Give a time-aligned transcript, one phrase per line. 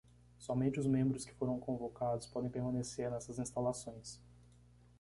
[0.39, 4.19] Somente os membros que foram convocados podem permanecer nessas instalações.